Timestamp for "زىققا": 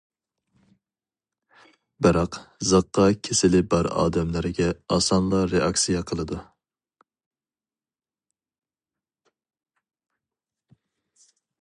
2.69-3.05